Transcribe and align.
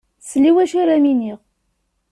Sell 0.29 0.45
i 0.49 0.51
wacu 0.55 0.77
ara 0.81 0.95
m-iniɣ. 1.03 1.39